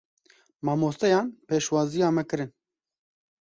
Mamosteyan 0.65 1.27
pêşwaziya 1.51 2.09
me 2.15 2.23
kirin. 2.29 2.51